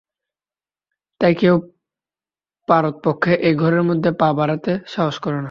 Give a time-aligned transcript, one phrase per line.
[1.21, 1.61] তাই কেউ-ই
[2.67, 5.39] পারতপক্ষে এ ঘরের মধ্যে পা বাড়াতে সাহস করে না।